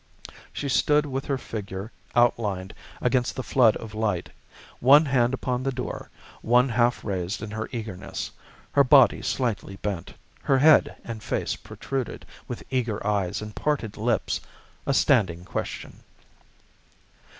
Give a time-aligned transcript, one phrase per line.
[0.51, 4.31] She stood with her figure outlined against the flood of light,
[4.79, 6.09] one hand upon the door,
[6.41, 8.31] one half raised in her eagerness,
[8.71, 14.41] her body slightly bent, her head and face protruded, with eager eyes and parted lips,
[14.87, 15.99] a standing question.